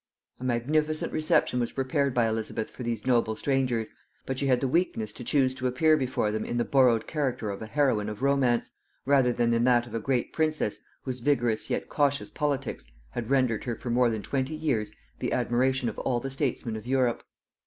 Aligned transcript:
A 0.39 0.43
magnificent 0.43 1.13
reception 1.13 1.59
was 1.59 1.73
prepared 1.73 2.15
by 2.15 2.27
Elizabeth 2.27 2.71
for 2.71 2.81
these 2.81 3.05
noble 3.05 3.35
strangers; 3.35 3.91
but 4.25 4.39
she 4.39 4.47
had 4.47 4.59
the 4.59 4.67
weakness 4.67 5.13
to 5.13 5.23
choose 5.23 5.53
to 5.53 5.67
appear 5.67 5.95
before 5.95 6.31
them 6.31 6.43
in 6.43 6.57
the 6.57 6.65
borrowed 6.65 7.05
character 7.05 7.51
of 7.51 7.61
a 7.61 7.67
heroine 7.67 8.09
of 8.09 8.23
romance, 8.23 8.71
rather 9.05 9.31
than 9.31 9.53
in 9.53 9.63
that 9.65 9.85
of 9.85 9.93
a 9.93 9.99
great 9.99 10.33
princess 10.33 10.79
whose 11.03 11.19
vigorous 11.19 11.69
yet 11.69 11.87
cautious 11.87 12.31
politics 12.31 12.87
had 13.11 13.29
rendered 13.29 13.65
her 13.65 13.75
for 13.75 13.91
more 13.91 14.09
than 14.09 14.23
twenty 14.23 14.55
years 14.55 14.91
the 15.19 15.31
admiration 15.31 15.87
of 15.87 15.99
all 15.99 16.19
the 16.19 16.31
statesmen 16.31 16.75
of 16.75 16.87
Europe. 16.87 17.21